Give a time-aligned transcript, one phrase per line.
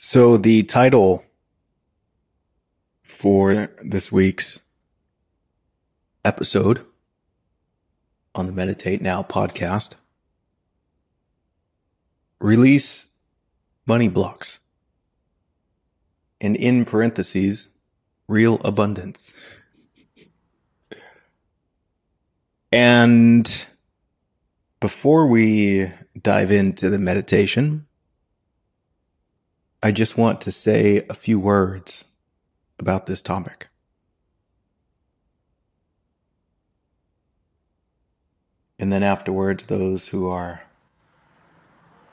[0.00, 1.24] So the title
[3.02, 4.60] for this week's
[6.24, 6.86] episode
[8.32, 9.96] on the Meditate Now podcast
[12.38, 13.08] release
[13.88, 14.60] money blocks
[16.40, 17.66] and in parentheses
[18.28, 19.34] real abundance.
[22.70, 23.66] And
[24.78, 25.90] before we
[26.22, 27.87] dive into the meditation,
[29.82, 32.04] I just want to say a few words
[32.80, 33.68] about this topic.
[38.78, 40.62] And then afterwards, those who are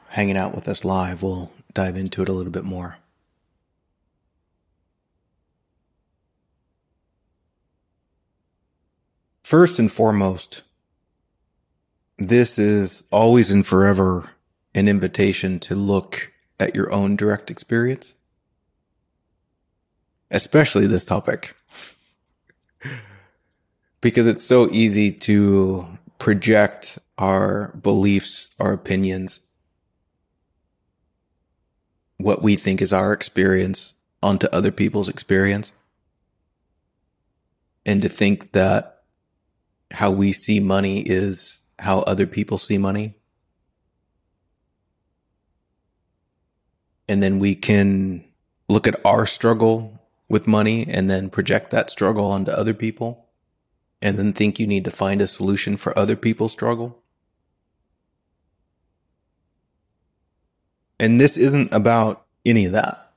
[0.10, 2.98] hanging out with us live will dive into it a little bit more.
[9.44, 10.64] First and foremost,
[12.18, 14.32] this is always and forever
[14.74, 18.16] an invitation to look at your own direct experience,
[20.32, 21.56] especially this topic,
[24.02, 25.88] because it's so easy to
[26.20, 29.42] project our beliefs, our opinions,
[32.18, 35.72] what we think is our experience onto other people's experience.
[37.86, 39.04] And to think that
[39.92, 43.16] how we see money is how other people see money.
[47.08, 48.24] And then we can
[48.68, 53.26] look at our struggle with money and then project that struggle onto other people
[54.02, 57.02] and then think you need to find a solution for other people's struggle.
[61.00, 63.14] And this isn't about any of that.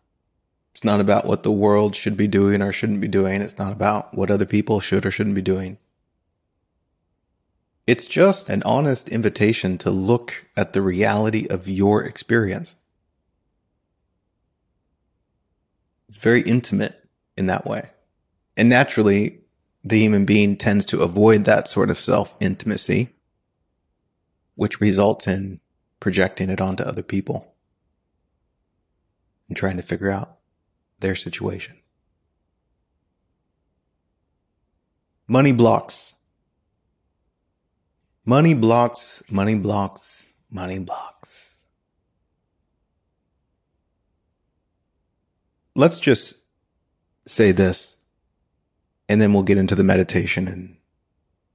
[0.72, 3.40] It's not about what the world should be doing or shouldn't be doing.
[3.40, 5.78] It's not about what other people should or shouldn't be doing.
[7.86, 12.76] It's just an honest invitation to look at the reality of your experience.
[16.08, 17.90] It's very intimate in that way.
[18.56, 19.40] And naturally,
[19.84, 23.10] the human being tends to avoid that sort of self intimacy,
[24.54, 25.60] which results in
[26.00, 27.54] projecting it onto other people
[29.48, 30.38] and trying to figure out
[31.00, 31.76] their situation.
[35.26, 36.14] Money blocks
[38.28, 41.57] Money blocks, money blocks, money blocks.
[45.78, 46.44] Let's just
[47.26, 47.96] say this,
[49.08, 50.76] and then we'll get into the meditation and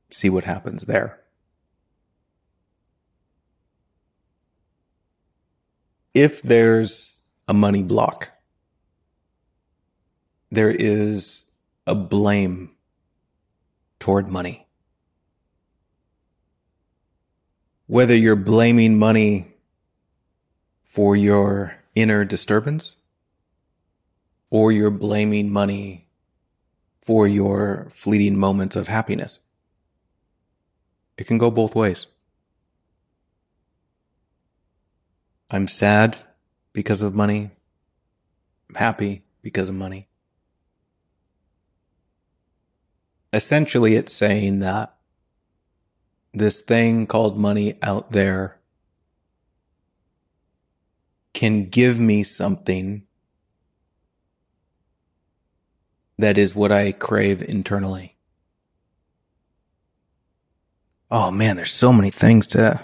[0.09, 1.19] see what happens there.
[6.13, 8.29] If there's a money block,
[10.51, 11.44] there is
[11.85, 12.72] a blame
[14.00, 14.63] toward money.
[17.94, 19.53] whether you're blaming money
[20.83, 22.97] for your inner disturbance
[24.53, 26.07] or you're blaming money
[27.01, 29.39] for your fleeting moments of happiness.
[31.17, 32.05] It can go both ways.
[35.49, 36.19] I'm sad
[36.71, 37.49] because of money.
[38.69, 40.07] I'm happy because of money.
[43.33, 44.93] Essentially, it's saying that
[46.31, 48.59] this thing called money out there
[51.33, 53.07] can give me something
[56.18, 58.16] that is what I crave internally.
[61.09, 62.81] Oh man, there's so many things to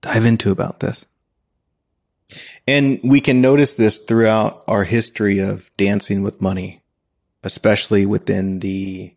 [0.00, 1.04] dive into about this.
[2.66, 6.82] And we can notice this throughout our history of dancing with money,
[7.42, 9.14] especially within the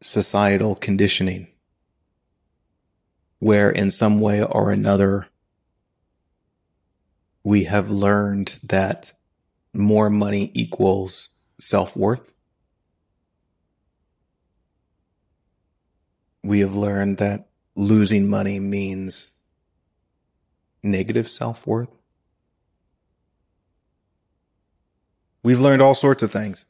[0.00, 1.48] societal conditioning
[3.38, 5.28] where in some way or another
[7.42, 9.12] we have learned that
[9.72, 11.28] more money equals
[11.60, 12.32] self worth.
[16.42, 19.32] We have learned that losing money means
[20.82, 21.90] negative self worth.
[25.42, 26.66] We've learned all sorts of things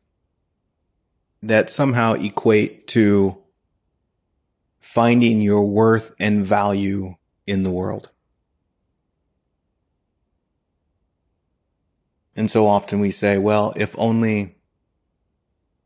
[1.43, 3.39] that somehow equate to
[4.81, 7.15] finding your worth and value
[7.47, 8.11] in the world.
[12.37, 14.58] And so often we say, well, if only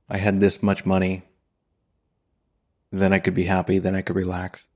[0.08, 1.22] I had this much money,
[2.90, 4.68] then I could be happy, then I could relax.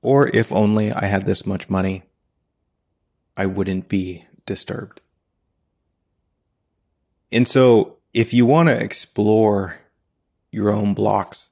[0.00, 2.04] Or if only I had this much money,
[3.36, 5.00] I wouldn't be disturbed.
[7.30, 9.78] And so if you want to explore
[10.50, 11.48] your own blocks,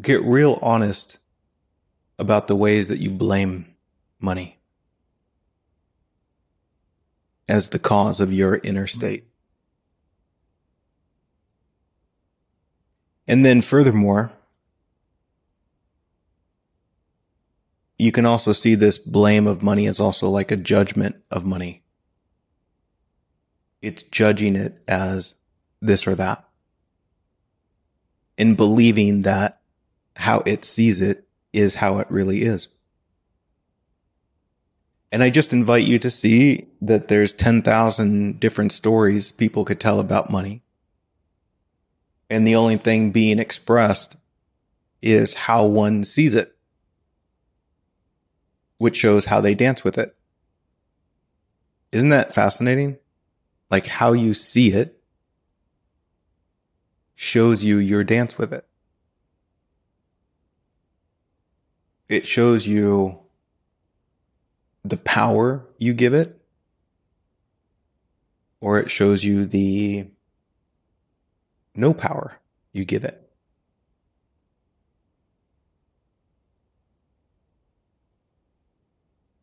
[0.00, 1.18] get real honest
[2.18, 3.74] about the ways that you blame
[4.20, 4.58] money.
[7.48, 9.27] as the cause of your inner state.
[13.28, 14.32] And then furthermore,
[17.98, 21.82] you can also see this blame of money as also like a judgment of money.
[23.82, 25.34] It's judging it as
[25.80, 26.48] this or that
[28.38, 29.60] and believing that
[30.16, 32.68] how it sees it is how it really is.
[35.10, 40.00] And I just invite you to see that there's 10,000 different stories people could tell
[40.00, 40.62] about money.
[42.30, 44.16] And the only thing being expressed
[45.00, 46.56] is how one sees it,
[48.76, 50.14] which shows how they dance with it.
[51.92, 52.98] Isn't that fascinating?
[53.70, 55.00] Like how you see it
[57.14, 58.66] shows you your dance with it.
[62.08, 63.18] It shows you
[64.84, 66.40] the power you give it,
[68.60, 70.08] or it shows you the
[71.78, 72.40] no power
[72.72, 73.30] you give it.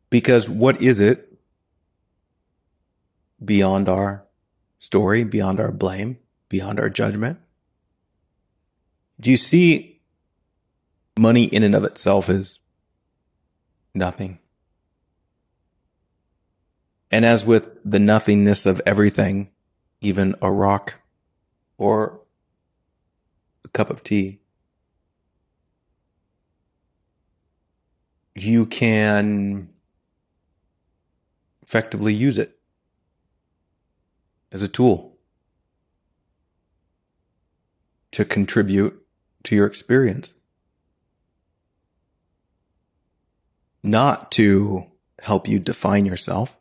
[0.09, 1.37] Because what is it
[3.43, 4.25] beyond our
[4.77, 6.17] story, beyond our blame,
[6.49, 7.39] beyond our judgment?
[9.19, 10.01] Do you see
[11.17, 12.59] money in and of itself is
[13.93, 14.39] nothing?
[17.11, 19.51] And as with the nothingness of everything,
[20.01, 20.95] even a rock
[21.77, 22.21] or
[23.75, 24.39] cup of tea,
[28.33, 29.69] you can
[31.61, 32.57] effectively use it
[34.51, 35.17] as a tool
[38.11, 39.05] to contribute
[39.43, 40.33] to your experience.
[43.83, 44.85] Not to
[45.19, 46.57] help you define yourself,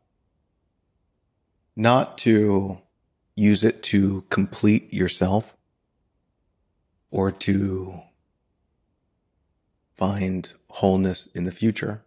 [1.76, 2.80] not to
[3.36, 5.53] use it to complete yourself
[7.14, 8.02] or to
[9.94, 12.02] find wholeness in the future,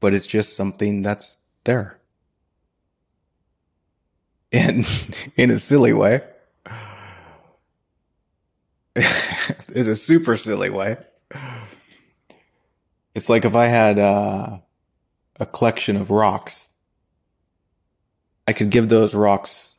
[0.00, 1.98] but it's just something that's there.
[4.52, 4.86] And
[5.36, 6.22] in a silly way,
[8.96, 10.96] in a super silly way,
[13.14, 14.58] it's like if I had uh,
[15.40, 16.70] a collection of rocks
[18.46, 19.76] I could give those rocks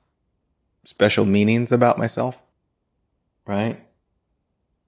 [0.85, 2.41] special meanings about myself,
[3.45, 3.79] right?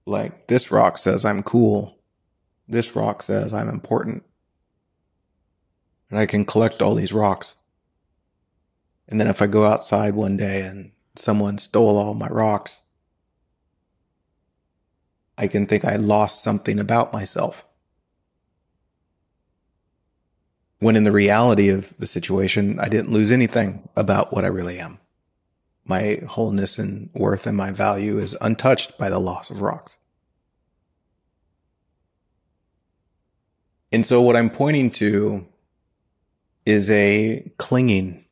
[0.06, 1.98] Like this rock says I'm cool.
[2.68, 4.24] This rock says I'm important.
[6.08, 7.58] And I can collect all these rocks.
[9.08, 12.82] And then if I go outside one day and someone stole all my rocks,
[15.36, 17.64] I can think I lost something about myself.
[20.78, 24.78] When in the reality of the situation, I didn't lose anything about what I really
[24.78, 24.98] am.
[25.86, 29.96] My wholeness and worth and my value is untouched by the loss of rocks.
[33.92, 35.46] And so what I'm pointing to
[36.66, 38.24] is a clinging,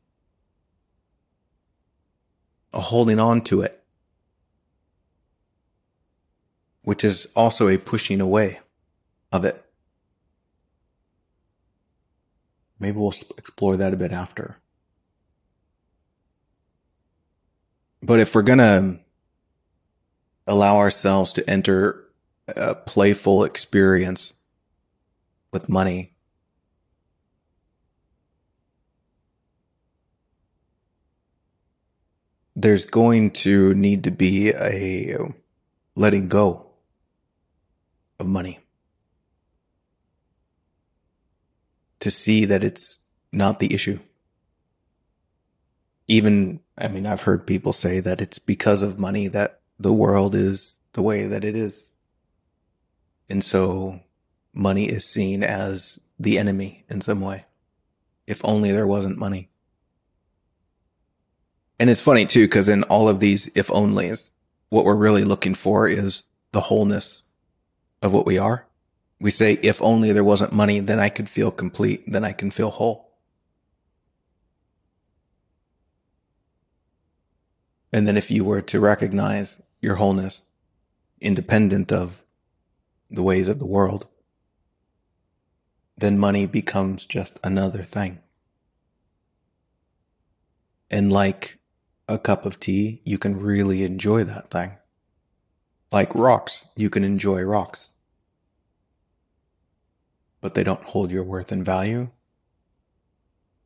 [2.73, 3.81] a holding on to it,
[6.83, 8.59] which is also a pushing away
[9.31, 9.65] of it.
[12.77, 14.57] Maybe we'll explore that a bit after.
[18.05, 18.99] But if we're going to
[20.45, 22.05] allow ourselves to enter
[22.47, 24.33] a playful experience
[25.51, 26.13] with money,
[32.55, 35.17] there's going to need to be a
[35.95, 36.67] letting go
[38.19, 38.59] of money.
[42.05, 42.99] to see that it's
[43.31, 43.97] not the issue.
[46.07, 50.35] Even, I mean, I've heard people say that it's because of money that the world
[50.35, 51.89] is the way that it is.
[53.29, 53.99] And so
[54.53, 57.45] money is seen as the enemy in some way.
[58.27, 59.49] If only there wasn't money.
[61.79, 64.31] And it's funny too, because in all of these if onlys,
[64.69, 67.23] what we're really looking for is the wholeness
[68.01, 68.65] of what we are.
[69.19, 72.51] We say, if only there wasn't money, then I could feel complete, then I can
[72.51, 73.04] feel whole.
[77.95, 80.41] And then if you were to recognize your wholeness,
[81.21, 82.25] independent of
[83.09, 84.07] the ways of the world,
[85.95, 88.19] then money becomes just another thing.
[90.91, 91.59] And like
[92.09, 94.71] a cup of tea, you can really enjoy that thing.
[95.89, 97.91] Like rocks, you can enjoy rocks
[100.45, 102.07] but they don't hold your worth and value,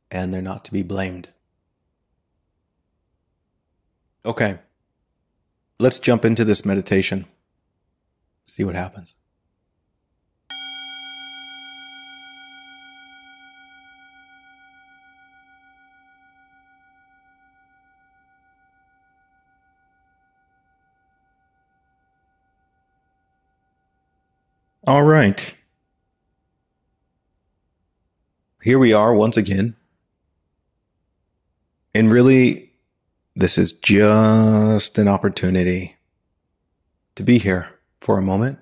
[0.10, 1.28] and they're not to be blamed.
[4.26, 4.60] Okay.
[5.80, 7.26] Let's jump into this meditation.
[8.46, 9.14] See what happens.
[24.86, 25.54] All right.
[28.64, 29.76] Here we are once again.
[31.94, 32.69] And really,
[33.40, 35.96] this is just an opportunity
[37.16, 37.70] to be here
[38.02, 38.60] for a moment.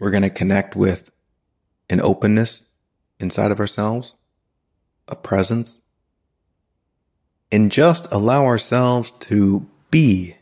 [0.00, 1.12] We're going to connect with
[1.88, 2.64] an openness
[3.20, 4.14] inside of ourselves,
[5.06, 5.78] a presence,
[7.52, 10.34] and just allow ourselves to be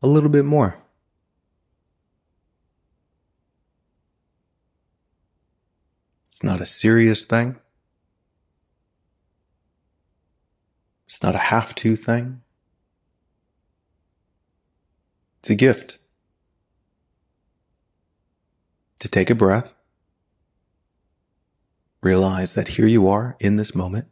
[0.00, 0.78] a little bit more.
[6.28, 7.58] It's not a serious thing.
[11.12, 12.40] It's not a have to thing.
[15.40, 15.98] It's a gift.
[19.00, 19.74] To take a breath,
[22.02, 24.06] realize that here you are in this moment,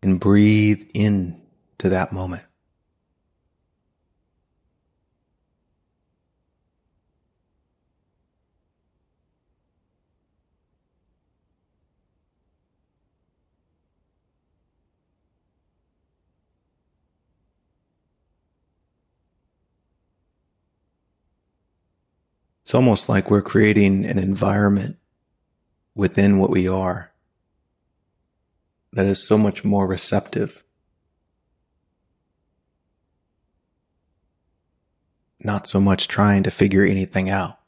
[0.00, 1.42] and breathe in
[1.78, 2.44] to that moment.
[22.74, 24.96] It's almost like we're creating an environment
[25.94, 27.12] within what we are
[28.92, 30.64] that is so much more receptive.
[35.38, 37.60] Not so much trying to figure anything out.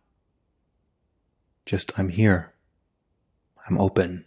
[1.66, 2.52] Just, I'm here.
[3.70, 4.25] I'm open.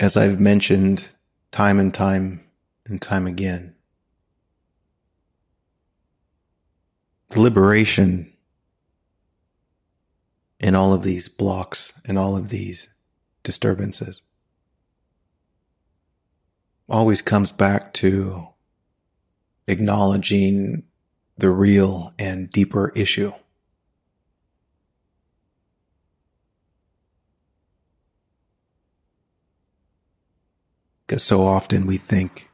[0.00, 1.08] As I've mentioned
[1.50, 2.44] time and time
[2.86, 3.74] and time again,
[7.30, 8.32] the liberation
[10.60, 12.88] in all of these blocks and all of these
[13.42, 14.22] disturbances
[16.88, 18.48] always comes back to
[19.66, 20.84] acknowledging
[21.36, 23.32] the real and deeper issue.
[31.08, 32.50] Because so often we think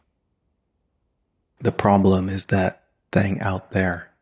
[1.58, 4.12] the problem is that thing out there.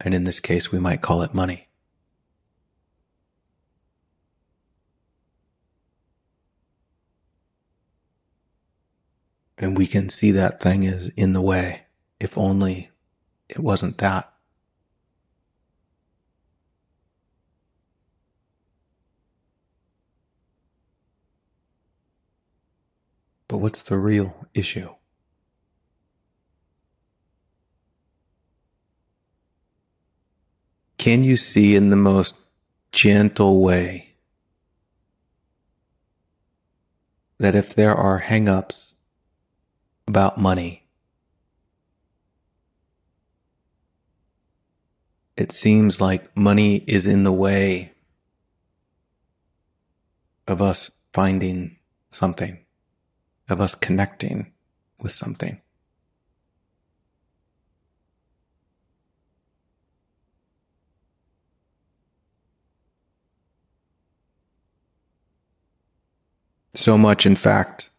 [0.00, 1.66] And in this case, we might call it money.
[9.58, 11.86] And we can see that thing is in the way
[12.20, 12.90] if only
[13.48, 14.32] it wasn't that.
[23.48, 24.90] But what's the real issue?
[30.98, 32.36] Can you see in the most
[32.90, 34.14] gentle way
[37.38, 38.94] that if there are hangups
[40.08, 40.88] about money,
[45.36, 47.92] it seems like money is in the way
[50.48, 51.76] of us finding
[52.10, 52.65] something
[53.48, 54.52] of us connecting
[55.00, 55.60] with something.
[66.74, 67.90] So much, in fact,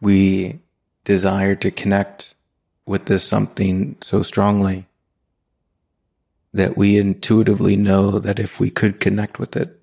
[0.00, 0.60] we
[1.04, 2.34] desire to connect
[2.86, 4.86] with this something so strongly
[6.52, 9.80] that we intuitively know that if we could connect with it,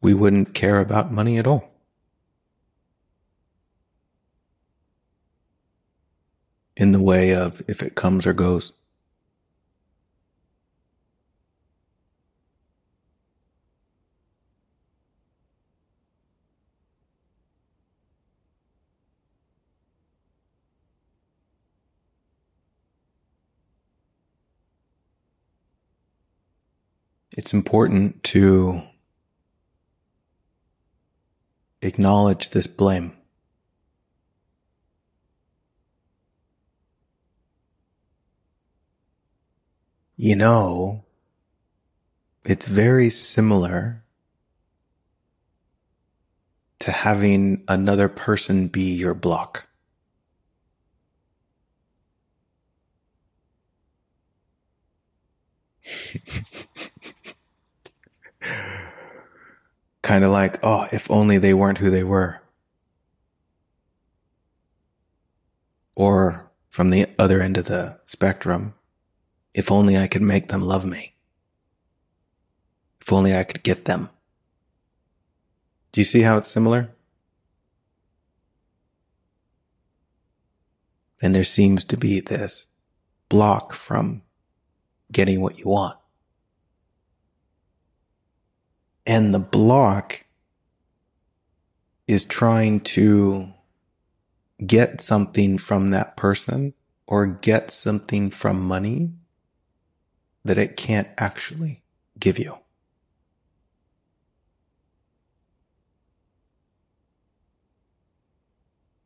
[0.00, 1.68] we wouldn't care about money at all.
[6.78, 8.72] In the way of if it comes or goes.
[27.36, 28.82] It's important to
[31.82, 33.17] acknowledge this blame.
[40.20, 41.04] You know,
[42.44, 44.02] it's very similar
[46.80, 49.68] to having another person be your block.
[60.02, 62.42] kind of like, oh, if only they weren't who they were.
[65.94, 68.74] Or from the other end of the spectrum,
[69.54, 71.14] if only I could make them love me.
[73.00, 74.10] If only I could get them.
[75.92, 76.90] Do you see how it's similar?
[81.20, 82.66] And there seems to be this
[83.28, 84.22] block from
[85.10, 85.98] getting what you want.
[89.06, 90.24] And the block
[92.06, 93.52] is trying to
[94.64, 96.74] get something from that person
[97.06, 99.12] or get something from money
[100.48, 101.82] that it can't actually
[102.18, 102.58] give you.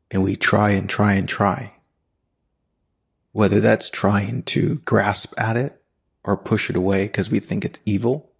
[0.09, 1.73] And we try and try and try.
[3.31, 5.81] Whether that's trying to grasp at it
[6.23, 8.33] or push it away because we think it's evil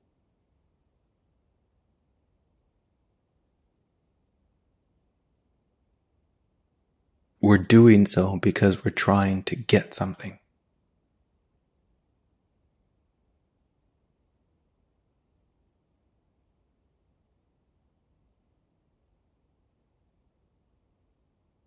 [7.44, 10.40] We're doing so because we're trying to get something.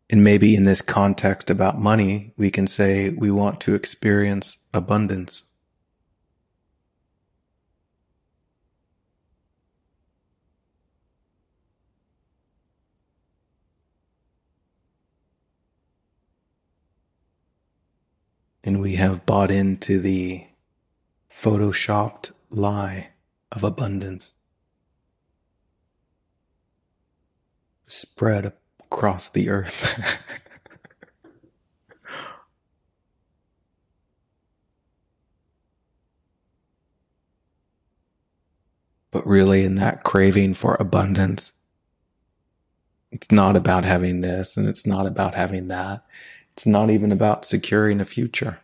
[0.08, 5.42] And maybe in this context about money, we can say we want to experience abundance.
[18.66, 20.44] and we have bought into the
[21.30, 23.10] photoshopped lie
[23.52, 24.34] of abundance
[27.86, 28.52] spread
[28.90, 30.18] across the earth.
[39.10, 41.52] but really, in that craving for abundance,
[43.10, 46.04] it's not about having this and it's not about having that.
[46.52, 48.60] It's not even about securing a future.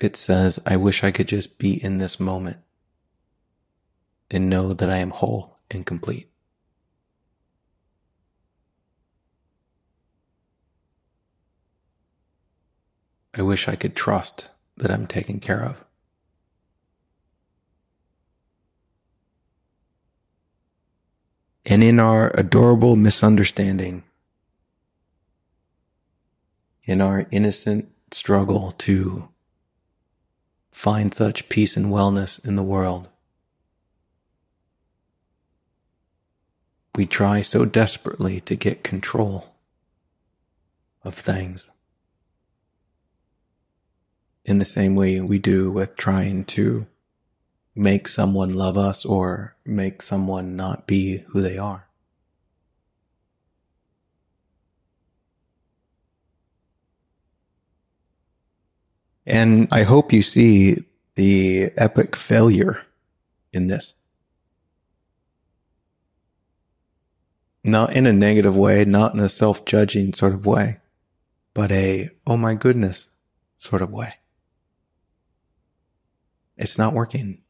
[0.00, 2.58] It says, I wish I could just be in this moment
[4.30, 6.30] and know that I am whole and complete.
[13.34, 15.84] I wish I could trust that I'm taken care of.
[21.68, 24.02] and in our adorable misunderstanding,
[26.84, 29.28] in our innocent struggle to
[30.72, 33.08] find such peace and wellness in the world,
[36.98, 39.54] we try so desperately to get control
[41.04, 41.70] of things.
[44.44, 46.88] In the same way we do with trying to
[47.72, 51.86] make someone love us or make someone not be who they are.
[59.24, 60.84] And I hope you see
[61.14, 62.82] the epic failure
[63.52, 63.94] in this.
[67.68, 70.78] Not in a negative way, not in a self judging sort of way,
[71.54, 73.08] but a, oh my goodness
[73.58, 74.14] sort of way.
[76.56, 77.42] It's not working.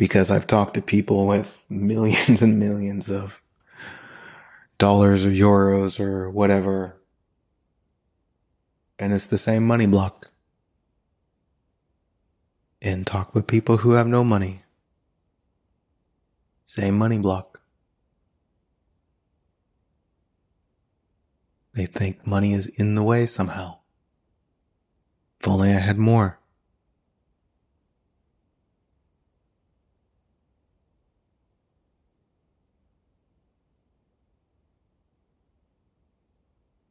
[0.00, 3.42] because I've talked to people with millions and millions of
[4.78, 6.98] dollars or euros or whatever.
[8.98, 10.30] And it's the same money block.
[12.80, 14.62] And talk with people who have no money.
[16.70, 17.60] Same money block.
[21.74, 23.78] They think money is in the way somehow.
[25.40, 26.38] If only I had more.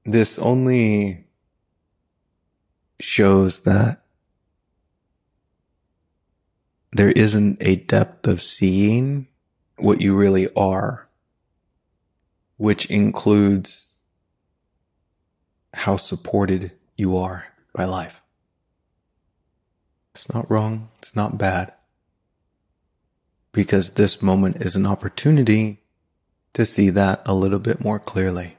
[0.04, 1.28] this only
[3.00, 4.02] shows that
[6.92, 9.28] there isn't a depth of seeing
[9.82, 11.08] what you really are,
[12.58, 13.88] which includes
[15.74, 18.22] how supported you are by life.
[20.14, 21.74] It's not wrong, it's not bad,
[23.52, 25.80] because this moment is an opportunity
[26.54, 28.58] to see that a little bit more clearly.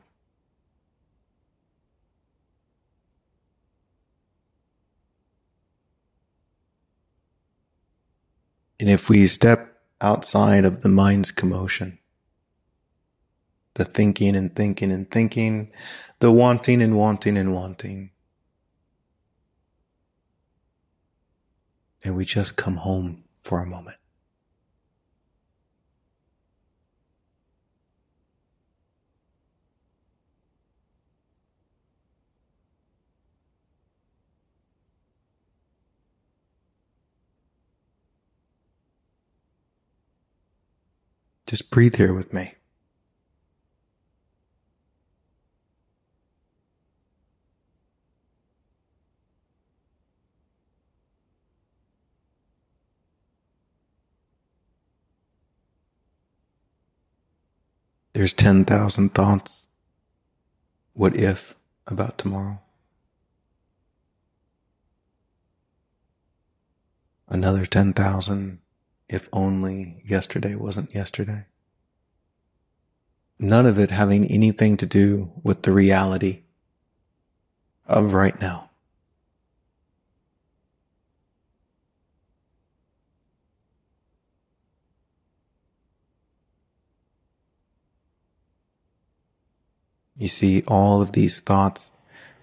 [8.78, 9.69] And if we step
[10.00, 11.98] outside of the mind's commotion,
[13.74, 15.70] the thinking and thinking and thinking,
[16.20, 18.10] the wanting and wanting and wanting,
[22.02, 23.96] and we just come home for a moment.
[41.50, 42.54] Just breathe here with me.
[58.12, 59.66] There's 10,000 thoughts.
[60.92, 61.56] What if
[61.88, 62.60] about tomorrow?
[67.28, 68.60] Another 10,000
[69.10, 71.44] if only yesterday wasn't yesterday.
[73.40, 76.42] None of it having anything to do with the reality
[77.86, 78.70] of right now.
[90.16, 91.90] You see, all of these thoughts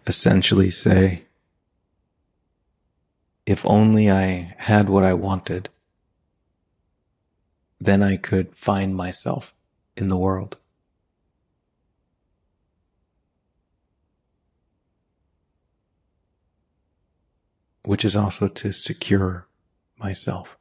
[0.05, 1.23] essentially say,
[3.45, 5.69] if only I had what I wanted,
[7.79, 9.53] then I could find myself
[9.95, 10.57] in the world.
[17.83, 19.47] Which is also to secure
[19.97, 20.57] myself.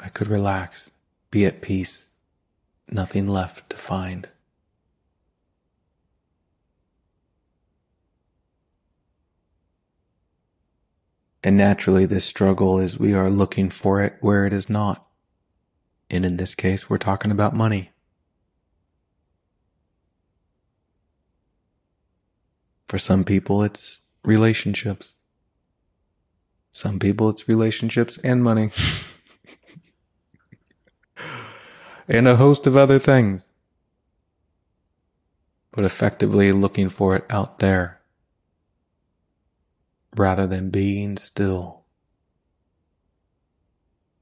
[0.00, 0.90] I could relax,
[1.30, 2.06] be at peace,
[2.88, 4.28] nothing left to find.
[11.46, 15.06] And naturally, this struggle is we are looking for it where it is not.
[16.08, 17.90] And in this case, we're talking about money.
[22.88, 25.16] For some people, it's relationships.
[26.72, 28.70] Some people, it's relationships and money.
[32.08, 33.50] and a host of other things.
[35.72, 38.00] But effectively looking for it out there
[40.16, 41.84] rather than being still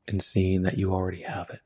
[0.08, 1.60] and seeing that you already have it.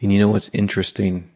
[0.00, 1.30] And you know what's interesting?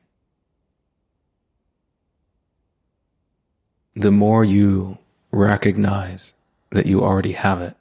[3.97, 4.99] The more you
[5.33, 6.35] recognize
[6.71, 7.78] that you already have it,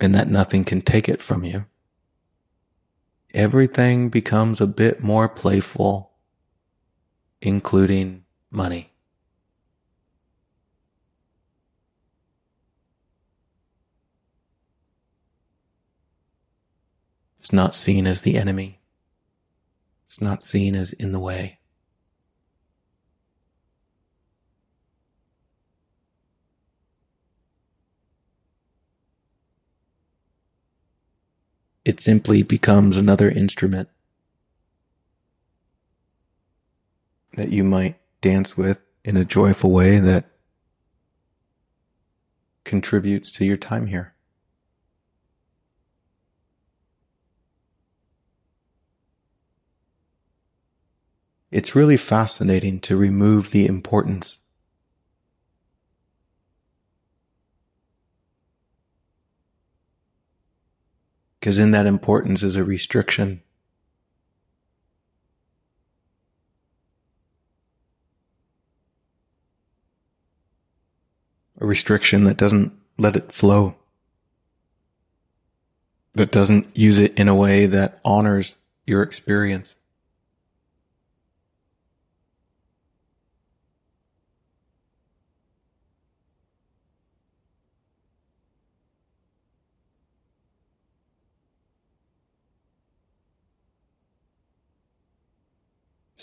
[0.00, 1.66] and that nothing can take it from you.
[3.34, 6.12] Everything becomes a bit more playful,
[7.40, 8.92] including money.
[17.38, 18.80] It's not seen as the enemy.
[20.06, 21.57] It's not seen as in the way.
[31.84, 33.88] It simply becomes another instrument
[37.34, 40.26] that you might dance with in a joyful way that
[42.64, 44.14] contributes to your time here.
[51.50, 54.38] It's really fascinating to remove the importance
[61.38, 63.42] because in that importance is a restriction.
[71.60, 73.76] A restriction that doesn't let it flow,
[76.14, 79.76] that doesn't use it in a way that honors your experience.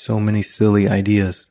[0.06, 1.48] So many silly ideas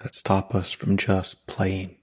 [0.00, 1.96] that stop us from just playing.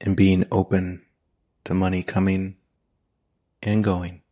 [0.00, 1.02] and being open
[1.64, 2.56] to money coming
[3.62, 4.23] and going.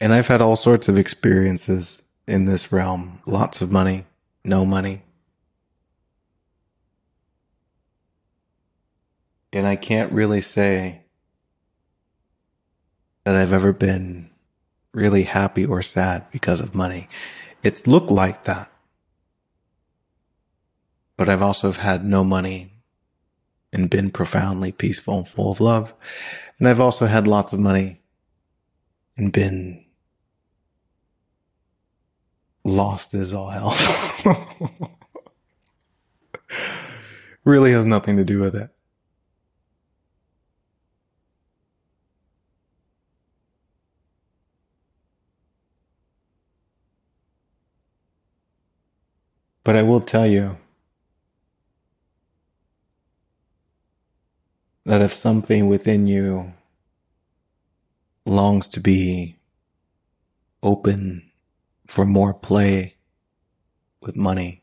[0.00, 4.04] And I've had all sorts of experiences in this realm lots of money,
[4.44, 5.02] no money.
[9.52, 11.02] And I can't really say
[13.24, 14.30] that I've ever been
[14.92, 17.08] really happy or sad because of money.
[17.62, 18.70] It's looked like that.
[21.16, 22.72] But I've also had no money
[23.72, 25.92] and been profoundly peaceful and full of love.
[26.58, 28.00] And I've also had lots of money
[29.16, 29.84] and been
[32.68, 33.74] lost as all hell.
[37.44, 38.70] really has nothing to do with it.
[49.64, 50.56] But I will tell you
[54.86, 56.54] that if something within you
[58.24, 59.36] longs to be
[60.62, 61.27] open
[61.88, 62.94] for more play
[64.00, 64.62] with money,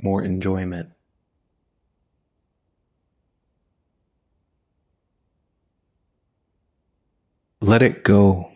[0.00, 0.90] more enjoyment,
[7.60, 8.50] let it go.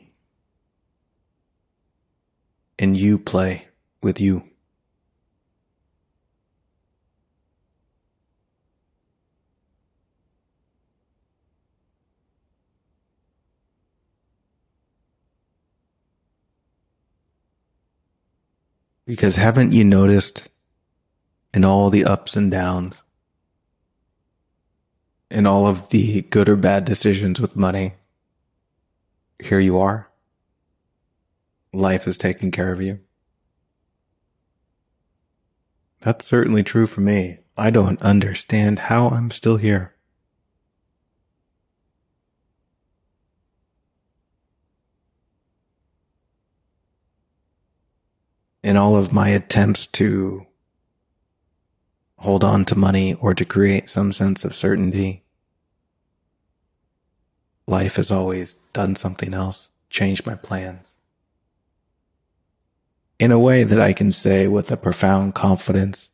[2.78, 3.66] And you play
[4.02, 4.44] with you.
[19.08, 20.48] Because haven't you noticed
[21.52, 23.02] in all the ups and downs,
[25.30, 27.94] in all of the good or bad decisions with money,
[29.42, 30.08] here you are?
[31.72, 33.00] life is taking care of you.
[36.00, 37.38] That's certainly true for me.
[37.56, 39.94] I don't understand how I'm still here.
[48.68, 50.46] In all of my attempts to
[52.18, 55.24] hold on to money or to create some sense of certainty,
[57.66, 60.96] life has always done something else, changed my plans
[63.18, 66.10] in a way that I can say with a profound confidence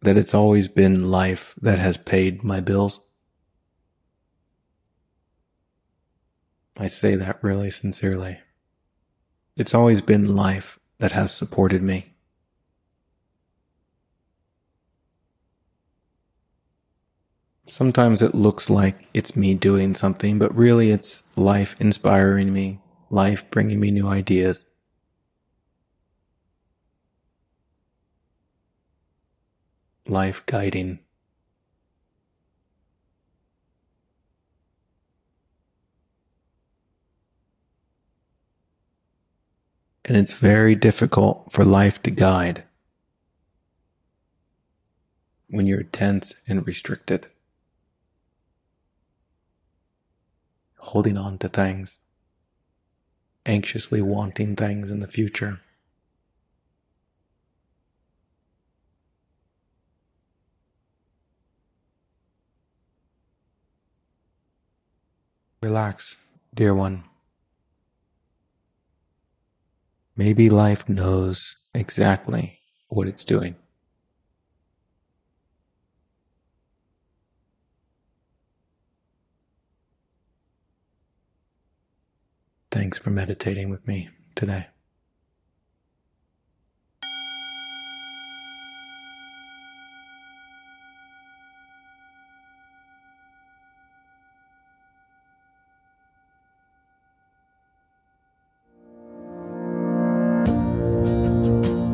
[0.00, 3.00] that it's always been life that has paid my bills.
[6.76, 8.40] I say that really sincerely.
[9.56, 12.14] It's always been life that has supported me.
[17.66, 22.78] Sometimes it looks like it's me doing something, but really it's life inspiring me,
[23.10, 24.64] life bringing me new ideas.
[30.08, 30.98] life guiding.
[40.04, 42.64] And it's very difficult for life to guide
[45.48, 47.26] when you're tense and restricted,
[50.78, 51.98] holding on to things,
[53.46, 55.60] anxiously wanting things in the future.
[65.60, 66.16] Relax,
[66.52, 67.04] dear one.
[70.16, 73.56] Maybe life knows exactly what it's doing.
[82.70, 84.71] Thanks for meditating with me today.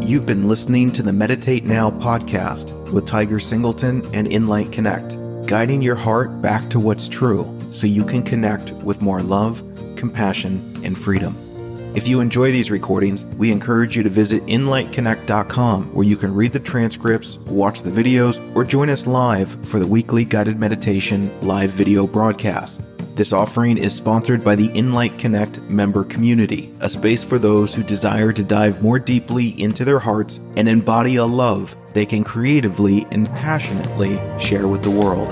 [0.08, 5.82] You've been listening to the Meditate Now podcast with Tiger Singleton and Inlight Connect, guiding
[5.82, 9.62] your heart back to what's true so you can connect with more love,
[9.96, 11.36] compassion, and freedom.
[11.94, 16.52] If you enjoy these recordings, we encourage you to visit inlightconnect.com where you can read
[16.52, 21.70] the transcripts, watch the videos, or join us live for the weekly guided meditation live
[21.72, 22.80] video broadcast.
[23.18, 27.82] This offering is sponsored by the Inlight Connect member community, a space for those who
[27.82, 33.08] desire to dive more deeply into their hearts and embody a love they can creatively
[33.10, 35.26] and passionately share with the world.